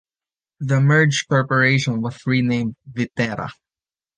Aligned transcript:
The 0.59 0.81
merged 0.81 1.27
corporation 1.29 2.01
was 2.01 2.25
renamed 2.25 2.75
Viterra. 2.91 3.51